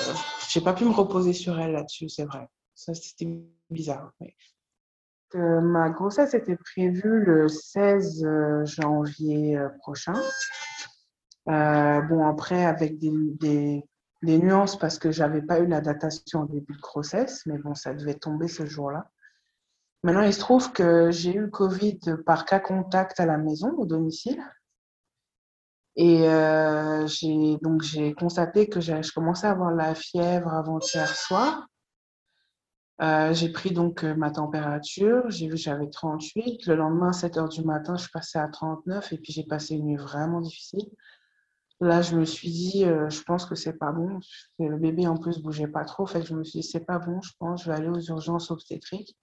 j'ai 0.49 0.61
pas 0.61 0.75
pu 0.75 0.85
me 0.85 0.92
reposer 0.92 1.32
sur 1.32 1.58
elle 1.58 1.73
là-dessus, 1.73 2.08
c'est 2.08 2.25
vrai. 2.25 2.49
Ça, 2.75 2.94
c'était 2.94 3.28
bizarre. 3.70 4.12
ma 5.35 5.90
grossesse 5.90 6.35
était 6.35 6.56
prévue 6.56 7.25
le 7.25 7.49
16 7.49 8.26
janvier 8.64 9.58
prochain. 9.78 10.20
bon, 11.46 12.26
après, 12.26 12.66
avec 12.66 12.99
des 12.99 13.82
nuances 14.23 14.78
parce 14.78 14.99
que 14.99 15.11
j'avais 15.11 15.40
pas 15.40 15.61
eu 15.61 15.66
la 15.66 15.80
datation 15.80 16.42
au 16.42 16.46
début 16.46 16.75
de 16.75 16.80
grossesse, 16.80 17.44
mais 17.46 17.56
bon, 17.56 17.75
ça 17.75 17.94
devait 17.94 18.14
tomber 18.14 18.49
ce 18.49 18.66
jour-là. 18.66 19.11
Maintenant, 20.06 20.22
il 20.22 20.32
se 20.32 20.38
trouve 20.38 20.70
que 20.70 21.10
j'ai 21.10 21.34
eu 21.34 21.40
le 21.40 21.50
Covid 21.50 21.98
par 22.25 22.44
cas 22.44 22.60
contact 22.60 23.18
à 23.18 23.26
la 23.26 23.38
maison, 23.38 23.72
au 23.76 23.86
domicile. 23.86 24.40
Et 25.96 26.28
euh, 26.28 27.08
j'ai 27.08 27.56
donc 27.60 27.82
j'ai 27.82 28.14
constaté 28.14 28.68
que 28.68 28.80
je 28.80 29.12
commençais 29.12 29.48
à 29.48 29.50
avoir 29.50 29.72
la 29.72 29.96
fièvre 29.96 30.54
avant-hier 30.54 31.08
soir. 31.08 31.66
Euh, 33.02 33.34
j'ai 33.34 33.48
pris 33.50 33.72
donc 33.72 34.04
euh, 34.04 34.14
ma 34.14 34.30
température, 34.30 35.28
j'ai 35.28 35.46
vu 35.46 35.54
que 35.54 35.58
j'avais 35.58 35.90
38. 35.90 36.66
Le 36.66 36.76
lendemain, 36.76 37.08
à 37.08 37.12
7 37.12 37.36
heures 37.38 37.48
du 37.48 37.64
matin, 37.64 37.96
je 37.96 38.06
passais 38.12 38.38
à 38.38 38.46
39 38.46 39.12
et 39.12 39.18
puis 39.18 39.32
j'ai 39.32 39.42
passé 39.42 39.75
une 39.75 39.86
nuit 39.86 39.96
vraiment 39.96 40.40
difficile. 40.40 40.88
Là, 41.80 42.00
je 42.00 42.14
me 42.16 42.25
suis 42.25 42.50
dit, 42.50 42.84
je 42.84 43.22
pense 43.25 43.44
que 43.44 43.56
c'est 43.56 43.76
pas 43.76 43.90
bon. 43.90 44.20
Le 44.60 44.76
bébé, 44.78 45.08
en 45.08 45.16
plus, 45.16 45.42
bougeait 45.42 45.66
pas 45.66 45.84
trop. 45.84 46.06
Fait 46.06 46.22
je 46.22 46.32
me 46.32 46.44
suis 46.44 46.60
dit, 46.60 46.68
c'est 46.68 46.86
pas 46.86 47.00
bon, 47.00 47.20
je 47.22 47.32
pense, 47.40 47.64
je 47.64 47.70
vais 47.70 47.76
aller 47.76 47.88
aux 47.88 48.00
urgences 48.00 48.52
obstétriques. 48.52 49.16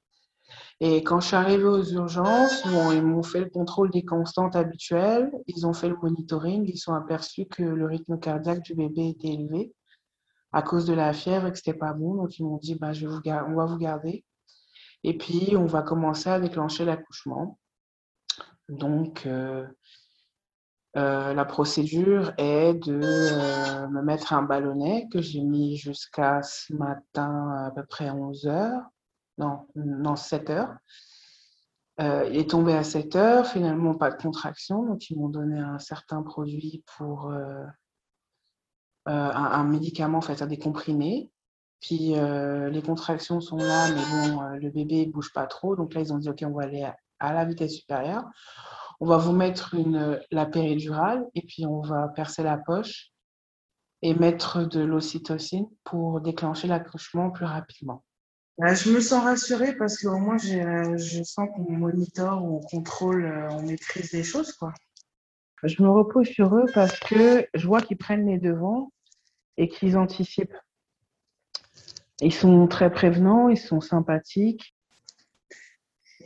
Et 0.80 1.04
quand 1.04 1.20
je 1.20 1.28
suis 1.28 1.36
arrivée 1.36 1.64
aux 1.64 1.84
urgences, 1.84 2.64
ils 2.66 3.02
m'ont 3.02 3.24
fait 3.24 3.40
le 3.40 3.50
contrôle 3.50 3.90
des 3.92 4.04
constantes 4.04 4.56
habituelles. 4.56 5.32
Ils 5.48 5.66
ont 5.66 5.74
fait 5.74 5.90
le 5.90 5.96
monitoring. 6.02 6.66
Ils 6.68 6.78
sont 6.78 6.94
aperçus 6.94 7.46
que 7.46 7.64
le 7.64 7.86
rythme 7.86 8.20
cardiaque 8.20 8.64
du 8.64 8.76
bébé 8.76 9.10
était 9.10 9.30
élevé 9.30 9.74
à 10.52 10.62
cause 10.62 10.86
de 10.86 10.94
la 10.94 11.14
fièvre 11.14 11.48
et 11.48 11.52
que 11.52 11.58
c'était 11.58 11.74
pas 11.74 11.94
bon. 11.94 12.16
Donc, 12.16 12.38
ils 12.38 12.44
m'ont 12.44 12.58
dit, 12.58 12.76
bah, 12.76 12.92
on 13.48 13.56
va 13.56 13.66
vous 13.66 13.78
garder. 13.78 14.24
Et 15.04 15.18
puis, 15.18 15.56
on 15.58 15.66
va 15.66 15.82
commencer 15.82 16.30
à 16.30 16.40
déclencher 16.40 16.86
l'accouchement. 16.86 17.60
Donc, 18.70 19.26
euh, 19.26 19.66
euh, 20.96 21.34
la 21.34 21.46
procédure 21.46 22.34
est 22.38 22.76
de 22.76 23.00
euh, 23.04 23.88
me 23.88 24.02
mettre 24.04 24.32
un 24.34 24.44
ballonnet 24.44 25.08
que 25.12 25.22
j'ai 25.22 25.42
mis 25.42 25.76
jusqu'à 25.76 26.42
ce 26.44 26.74
matin 26.74 27.50
à 27.66 27.72
peu 27.72 27.84
près 27.84 28.12
11 28.12 28.48
heures, 28.48 28.84
non, 29.44 29.68
non 29.76 30.16
7 30.16 30.50
heures. 30.50 30.76
Euh, 32.02 32.28
il 32.32 32.38
est 32.38 32.50
tombé 32.50 32.74
à 32.74 32.84
7 32.84 33.16
heures, 33.16 33.46
finalement 33.46 33.96
pas 33.96 34.10
de 34.10 34.22
contraction, 34.22 34.84
donc 34.84 35.10
ils 35.10 35.18
m'ont 35.18 35.30
donné 35.30 35.60
un 35.60 35.80
certain 35.80 36.24
produit 36.24 36.84
pour 36.98 37.32
un, 39.06 39.64
médicament, 39.64 40.18
en 40.20 40.22
fait, 40.22 40.42
des 40.44 40.58
comprimés. 40.58 41.30
Puis 41.82 42.14
les 42.16 42.82
contractions 42.82 43.42
sont 43.42 43.58
là, 43.58 43.90
mais 43.90 44.02
bon, 44.12 44.42
le 44.62 44.70
bébé 44.70 45.06
ne 45.06 45.12
bouge 45.12 45.34
pas 45.34 45.46
trop, 45.46 45.76
donc 45.76 45.94
là 45.94 46.02
ils 46.02 46.14
ont 46.14 46.18
dit 46.18 46.30
ok, 46.30 46.44
on 46.46 46.54
va 46.54 46.64
aller 46.64 46.88
à 47.20 47.34
la 47.34 47.46
vitesse 47.46 47.76
supérieure 47.76 48.24
on 49.04 49.06
va 49.06 49.18
vous 49.18 49.34
mettre 49.34 49.76
la 50.32 50.46
péridurale 50.46 51.28
et 51.36 51.42
puis 51.42 51.66
on 51.66 51.82
va 51.82 52.08
percer 52.08 52.42
la 52.42 52.58
poche 52.58 53.12
et 54.02 54.14
mettre 54.14 54.64
de 54.64 54.80
l'ocytocine 54.80 55.68
pour 55.84 56.22
déclencher 56.22 56.68
l'accouchement 56.68 57.30
plus 57.30 57.44
rapidement. 57.46 58.04
Bah, 58.58 58.74
je 58.76 58.92
me 58.92 59.02
sens 59.02 59.24
rassurée 59.24 59.76
parce 59.76 59.98
qu'au 59.98 60.18
moins 60.18 60.38
je 60.38 61.24
sens 61.24 61.50
qu'on 61.56 61.72
monitore, 61.72 62.44
on 62.44 62.60
contrôle, 62.60 63.26
euh, 63.26 63.50
on 63.52 63.64
maîtrise 63.64 64.12
les 64.12 64.24
choses. 64.24 64.54
Quoi. 64.54 64.74
Je 65.64 65.82
me 65.82 65.90
repose 65.90 66.28
sur 66.28 66.56
eux 66.56 66.66
parce 66.74 67.00
que 67.00 67.48
je 67.54 67.68
vois 67.68 67.82
qu'ils 67.82 67.98
prennent 67.98 68.28
les 68.28 68.38
devants 68.38 68.92
et 69.58 69.68
qu'ils 69.70 69.98
anticipent. 69.98 70.56
Ils 72.22 72.34
sont 72.34 72.68
très 72.68 72.92
prévenants, 72.92 73.50
ils 73.50 73.58
sont 73.58 73.82
sympathiques 73.82 74.76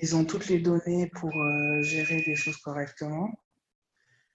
ils 0.01 0.15
ont 0.15 0.25
toutes 0.25 0.47
les 0.47 0.59
données 0.59 1.07
pour 1.07 1.35
euh, 1.41 1.81
gérer 1.81 2.23
les 2.25 2.35
choses 2.35 2.57
correctement. 2.57 3.29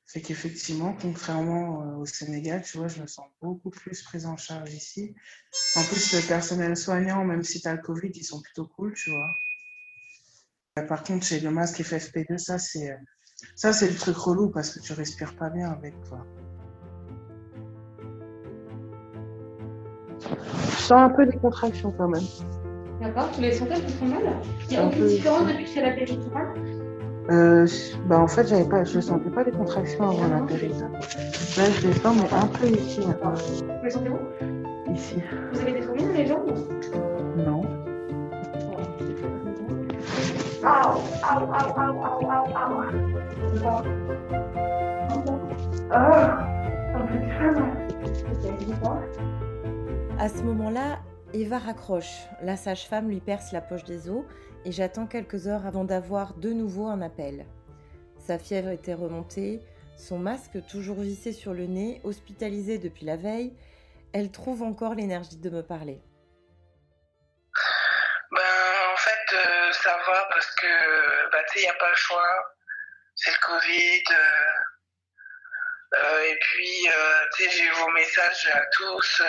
C'est 0.05 0.21
qu'effectivement, 0.21 0.95
contrairement 1.01 1.83
euh, 1.83 1.97
au 1.97 2.07
Sénégal, 2.07 2.63
tu 2.63 2.77
vois, 2.77 2.89
je 2.89 3.01
me 3.01 3.07
sens 3.07 3.27
beaucoup 3.41 3.71
plus 3.71 4.03
prise 4.03 4.27
en 4.27 4.37
charge 4.37 4.73
ici. 4.75 5.15
En 5.77 5.83
plus, 5.85 6.13
le 6.13 6.27
personnel 6.27 6.77
soignant, 6.77 7.25
même 7.25 7.43
si 7.43 7.61
tu 7.61 7.69
as 7.69 7.75
le 7.75 7.81
Covid, 7.81 8.11
ils 8.15 8.25
sont 8.25 8.43
plutôt 8.43 8.67
cool, 8.67 8.93
tu 8.95 9.11
vois. 9.11 9.31
Par 10.89 11.03
contre, 11.03 11.25
chez 11.25 11.41
le 11.41 11.51
masque 11.51 11.81
FFP2, 11.81 12.39
ça, 12.39 12.59
c'est 12.59 12.95
ça, 13.57 13.73
c'est 13.73 13.89
le 13.89 13.97
truc 13.97 14.17
relou 14.17 14.51
parce 14.51 14.71
que 14.71 14.81
tu 14.81 14.93
respires 14.93 15.35
pas 15.37 15.51
bien 15.51 15.71
avec 15.71 15.95
toi. 16.05 16.25
Je 20.21 20.83
sens 20.83 20.93
un 20.93 21.11
peu 21.11 21.27
des 21.27 21.37
contractions 21.39 21.93
quand 21.93 22.09
même. 22.09 22.23
D'accord 23.01 23.31
Tu 23.35 23.41
les 23.41 23.53
sentais 23.53 23.81
qui 23.81 23.93
font 23.95 24.07
mal? 24.07 24.23
Il 24.69 24.75
y 24.75 24.77
a 24.77 24.87
aucune 24.87 25.07
différence 25.09 25.47
depuis 25.49 25.65
que 25.65 25.71
c'est 25.71 25.83
la 25.83 25.93
péridurale 25.93 26.82
euh, 27.31 27.67
bah 28.07 28.19
en 28.19 28.27
fait, 28.27 28.49
j'avais 28.49 28.69
pas, 28.69 28.85
je 28.85 28.97
ne 28.97 29.01
sentais 29.01 29.31
pas 29.31 29.45
les 29.45 29.53
contractions 29.53 30.11
avant 30.11 30.27
la 30.29 30.41
péridurale. 30.47 30.91
Là, 31.57 31.65
je 31.81 31.87
les 31.87 31.95
sens, 31.95 32.17
mais 32.17 32.33
un 32.37 32.47
peu 32.47 32.67
ici. 32.67 33.01
Vous 33.01 33.85
les 33.85 33.91
sentez 33.91 34.09
où? 34.09 34.93
Ici. 34.93 35.23
Vous 35.53 35.61
avez 35.61 35.73
des 35.73 35.83
fourmis 35.83 36.05
dans 36.05 36.13
les 36.13 36.27
jambes 36.27 36.55
Non. 37.37 37.63
Ah, 40.65 40.95
un 46.95 47.07
peu 47.07 47.19
de 47.19 47.25
À 50.19 50.29
ce 50.29 50.43
moment-là, 50.43 50.99
Eva 51.35 51.59
raccroche, 51.59 52.27
la 52.43 52.59
sage-femme 52.59 53.09
lui 53.09 53.21
perce 53.21 53.53
la 53.53 53.63
poche 53.63 53.85
des 53.85 54.11
os 54.11 54.23
et 54.67 54.73
j'attends 54.73 55.07
quelques 55.07 55.47
heures 55.47 55.65
avant 55.65 55.85
d'avoir 55.85 56.35
de 56.35 56.51
nouveau 56.53 56.89
un 56.89 57.01
appel. 57.01 57.47
Sa 58.19 58.39
fièvre 58.39 58.69
était 58.69 58.93
remontée, 58.93 59.63
son 59.97 60.19
masque 60.19 60.59
toujours 60.69 61.01
vissé 61.01 61.33
sur 61.33 61.55
le 61.55 61.65
nez, 61.65 62.03
hospitalisé 62.05 62.77
depuis 62.77 63.07
la 63.07 63.17
veille, 63.17 63.57
elle 64.13 64.31
trouve 64.31 64.63
encore 64.63 64.95
l'énergie 64.95 65.39
de 65.39 65.49
me 65.49 65.63
parler. 65.63 66.03
Ben, 68.31 68.93
en 68.93 68.97
fait, 68.97 69.35
euh, 69.35 69.73
ça 69.73 69.99
va 70.07 70.29
parce 70.31 70.55
que, 70.57 71.31
bah, 71.31 71.39
tu 71.51 71.61
sais, 71.61 71.65
n'y 71.65 71.71
a 71.71 71.75
pas 71.75 71.89
le 71.89 71.97
choix. 71.97 72.55
C'est 73.17 73.31
le 73.31 73.39
Covid. 73.39 74.03
Euh, 74.11 75.97
euh, 75.99 76.25
et 76.25 76.39
puis, 76.41 76.89
tu 77.37 77.45
sais, 77.45 77.51
j'ai 77.51 77.71
vos 77.71 77.91
messages 77.93 78.51
à 78.53 78.67
tous 78.73 79.23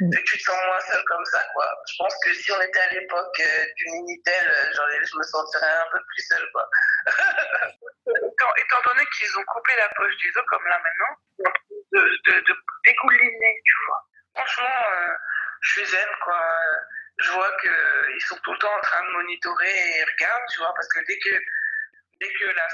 Mm. 0.00 0.10
tu 0.10 0.38
te 0.38 0.42
sens 0.42 0.56
moins 0.66 0.80
seul 0.80 1.02
comme 1.04 1.24
ça, 1.24 1.42
quoi. 1.52 1.66
Je 1.90 1.94
pense 1.98 2.14
que 2.24 2.32
si 2.32 2.52
on 2.52 2.60
était 2.60 2.80
à 2.80 2.92
l'époque 2.92 3.40
euh, 3.40 3.64
du 3.76 3.84
Minitel, 3.86 4.46
euh, 4.46 4.72
genre, 4.72 4.86
je 4.90 5.16
me 5.18 5.22
sentirais 5.24 5.72
un 5.72 5.90
peu 5.90 5.98
plus 5.98 6.22
seul, 6.22 6.48
quoi. 6.52 6.70
étant, 8.58 8.82
donné 8.84 9.04
qu'ils 9.06 9.38
ont 9.38 9.44
coupé 9.44 9.72
la 9.76 9.88
poche 9.96 10.16
du 10.16 10.30
os, 10.36 10.44
comme 10.46 10.64
là 10.66 10.80
maintenant, 10.84 11.16
de, 11.92 12.00
de, 12.00 12.40
de 12.40 12.56
découliner, 12.84 13.60
tu 13.64 13.74
vois. 13.86 14.06
Franchement, 14.36 14.84
euh, 14.92 15.14
je 15.62 15.72
suis 15.72 15.86
zen, 15.86 16.08
quoi. 16.22 16.40
Je 17.18 17.30
vois 17.32 17.50
qu'ils 17.58 18.22
sont 18.28 18.38
tout 18.44 18.52
le 18.52 18.58
temps 18.58 18.76
en 18.76 18.80
train 18.80 19.02
de 19.02 19.10
monitorer 19.10 19.98
et 19.98 20.04
regardent, 20.04 20.48
tu 20.52 20.58
vois, 20.58 20.72
parce 20.74 20.88
que 20.88 21.00
dès 21.06 21.18
que 21.18 21.34
dès 22.20 22.32
que, 22.32 22.44
la, 22.50 22.66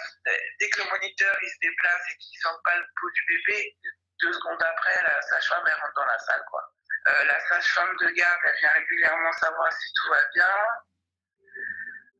dès 0.61 0.69
que 0.71 0.83
le 0.83 0.91
moniteur 0.91 1.37
il 1.43 1.49
se 1.49 1.59
déplace 1.61 2.03
et 2.13 2.17
qu'il 2.17 2.39
sent 2.41 2.57
pas 2.65 2.77
le 2.77 2.85
pouls 2.97 3.11
du 3.11 3.25
bébé, 3.29 3.77
deux 4.21 4.33
secondes 4.33 4.63
après, 4.63 5.03
la 5.03 5.23
sage-femme 5.23 5.65
rentre 5.65 5.95
dans 5.97 6.07
la 6.07 6.19
salle, 6.19 6.43
quoi. 6.51 6.74
Euh, 7.07 7.25
la 7.25 7.41
sage-femme 7.41 7.95
de 8.01 8.09
garde, 8.13 8.41
elle 8.47 8.57
vient 8.57 8.71
régulièrement 8.71 9.33
savoir 9.33 9.71
si 9.73 9.93
tout 9.93 10.11
va 10.11 10.21
bien. 10.35 10.55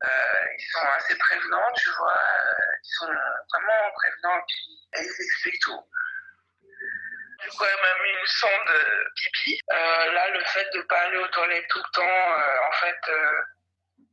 Euh, 0.05 0.45
ils 0.59 0.67
sont 0.73 0.87
assez 0.97 1.17
prévenants, 1.17 1.73
tu 1.73 1.91
vois. 1.91 2.19
Euh, 2.19 2.77
ils 2.83 2.95
sont 2.99 3.07
vraiment 3.07 3.91
prévenants 3.95 4.45
et 4.97 5.01
ils 5.01 5.25
expliquent 5.25 5.63
tout. 5.63 5.91
Du 6.61 7.49
coup, 7.51 7.65
elle 7.65 7.81
m'a 7.81 8.03
mis 8.03 8.11
une 8.11 8.27
sonde 8.27 8.85
pipi. 9.17 9.61
là, 9.69 10.29
le 10.31 10.45
fait 10.45 10.71
de 10.73 10.79
ne 10.79 10.83
pas 10.83 11.01
aller 11.01 11.19
aux 11.19 11.29
toilettes 11.29 11.69
tout 11.69 11.79
le 11.79 11.91
temps, 11.93 12.69
en 12.69 12.73
fait, 12.73 13.11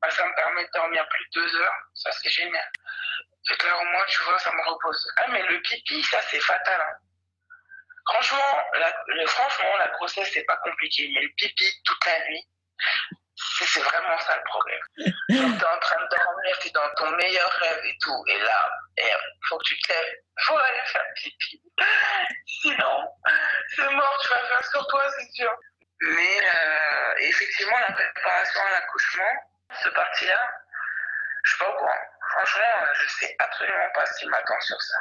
bah, 0.02 0.10
ça 0.10 0.26
me 0.26 0.36
permet 0.36 0.66
de 0.66 0.72
dormir 0.74 1.08
plus 1.10 1.26
de 1.26 1.42
deux 1.42 1.62
heures. 1.62 1.80
Ça, 1.96 2.12
c'est 2.12 2.30
génial. 2.30 2.72
C'est 3.44 3.58
clair, 3.58 3.78
au 3.80 3.86
moins, 3.86 4.06
tu 4.08 4.22
vois, 4.24 4.40
ça 4.40 4.52
me 4.52 4.62
repose. 4.70 5.14
Ah, 5.18 5.28
mais 5.30 5.44
le 5.44 5.62
pipi, 5.62 6.04
ça, 6.04 6.22
c'est 6.30 6.40
fatal. 6.40 6.82
Hein. 6.82 6.98
Franchement, 8.08 8.64
la, 8.80 9.28
franchement, 9.28 9.78
la 9.78 9.88
grossesse, 9.90 10.30
c'est 10.34 10.44
pas 10.44 10.58
compliqué, 10.58 11.10
mais 11.14 11.22
le 11.22 11.30
pipi 11.38 11.66
toute 11.86 12.06
la 12.06 12.26
nuit, 12.28 12.48
c'est 13.36 13.82
vraiment 13.82 14.18
ça 14.20 14.38
le 14.38 14.44
problème. 14.44 14.82
tu 15.30 15.36
es 15.36 15.66
en 15.66 15.80
train 15.80 16.02
de 16.02 16.08
dormir, 16.10 16.60
tu 16.60 16.68
es 16.68 16.72
dans 16.72 16.90
ton 16.96 17.12
meilleur 17.12 17.50
rêve 17.50 17.86
et 17.86 17.98
tout, 18.02 18.24
et 18.28 18.40
là, 18.40 18.70
il 18.98 19.48
faut 19.48 19.58
que 19.58 19.64
tu 19.66 19.80
te 19.80 19.94
lèves, 19.94 20.16
faut 20.42 20.58
aller 20.58 20.86
faire 20.86 21.06
pipi. 21.16 21.62
Sinon, 22.62 23.10
c'est 23.76 23.90
mort, 23.90 24.20
tu 24.22 24.30
vas 24.30 24.48
faire 24.48 24.66
sur 24.72 24.88
toi, 24.88 25.04
c'est 25.18 25.32
sûr. 25.34 25.52
Mais 26.02 26.42
euh, 26.44 27.14
effectivement, 27.20 27.78
la 27.80 27.94
préparation 27.94 28.62
à 28.62 28.72
l'accouchement, 28.72 29.32
ce 29.84 29.90
parti-là, 29.90 30.52
je 31.44 31.50
suis 31.52 31.60
pas 31.60 31.70
au. 31.70 31.88
Franchement, 32.32 32.86
je 32.94 33.08
sais 33.08 33.36
absolument 33.40 33.90
pas 33.94 34.06
ce 34.06 34.26
m'attend 34.26 34.62
sur 34.62 34.82
ça. 34.82 34.98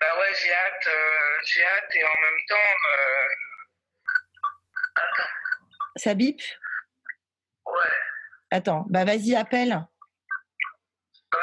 Bah 0.00 0.18
ouais, 0.18 0.32
j'ai 0.42 0.52
hâte, 0.52 0.86
euh, 0.86 1.38
j'ai 1.44 1.64
hâte 1.64 1.94
et 1.94 2.04
en 2.04 2.20
même 2.20 2.40
temps. 2.48 2.70
Euh... 2.94 3.28
Attends. 4.96 5.30
Ça 5.96 6.14
bip? 6.14 6.40
Ouais, 7.66 7.72
Attends, 8.50 8.84
bah 8.88 9.04
vas-y, 9.04 9.34
appelle. 9.34 9.72
ok. 11.34 11.40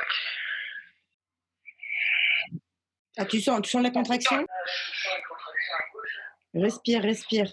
Ah, 3.18 3.26
tu 3.26 3.42
sens, 3.42 3.62
tu 3.62 3.70
sens 3.70 3.84
la 3.84 3.92
contraction? 3.92 4.38
je 4.38 5.00
sens 5.04 5.14
une 5.18 5.24
contraction 5.28 5.76
à 5.76 5.82
gauche. 5.94 6.20
Respire, 6.56 7.02
respire. 7.04 7.48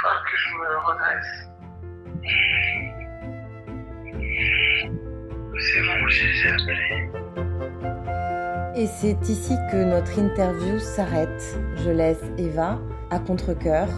Faut 0.00 0.24
que 0.24 0.36
je 0.36 0.50
me 0.54 0.78
redresse. 0.78 1.48
C'est 5.58 5.82
bon, 5.82 6.08
j'ai 6.08 6.48
appelé. 6.50 7.95
Et 8.78 8.86
c'est 8.86 9.30
ici 9.30 9.54
que 9.72 9.82
notre 9.82 10.18
interview 10.18 10.78
s'arrête. 10.78 11.56
Je 11.76 11.88
laisse 11.88 12.20
Eva 12.36 12.78
à 13.10 13.18
contre-coeur. 13.18 13.88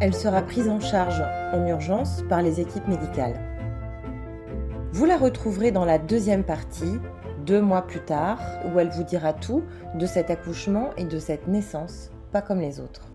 Elle 0.00 0.12
sera 0.12 0.42
prise 0.42 0.68
en 0.68 0.80
charge 0.80 1.22
en 1.52 1.64
urgence 1.68 2.24
par 2.28 2.42
les 2.42 2.60
équipes 2.60 2.88
médicales. 2.88 3.38
Vous 4.90 5.04
la 5.04 5.18
retrouverez 5.18 5.70
dans 5.70 5.84
la 5.84 5.98
deuxième 5.98 6.42
partie, 6.42 6.98
deux 7.46 7.60
mois 7.60 7.82
plus 7.82 8.00
tard, 8.00 8.40
où 8.64 8.80
elle 8.80 8.90
vous 8.90 9.04
dira 9.04 9.34
tout 9.34 9.62
de 9.94 10.04
cet 10.04 10.30
accouchement 10.30 10.90
et 10.96 11.04
de 11.04 11.20
cette 11.20 11.46
naissance, 11.46 12.10
pas 12.32 12.42
comme 12.42 12.58
les 12.58 12.80
autres. 12.80 13.13